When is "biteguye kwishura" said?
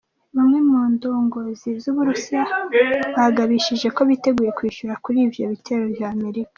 4.09-4.93